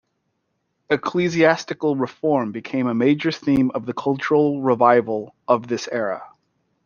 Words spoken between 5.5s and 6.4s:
this era.